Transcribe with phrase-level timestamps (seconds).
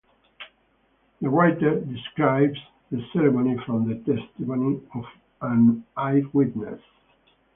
[1.21, 2.57] The writer describes
[2.89, 5.03] the ceremony from the testimony of
[5.41, 6.81] an eyewitness.